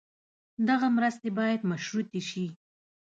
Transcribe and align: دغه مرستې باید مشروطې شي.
دغه 0.67 0.87
مرستې 0.97 1.29
باید 1.39 1.61
مشروطې 1.71 2.21
شي. 2.29 2.45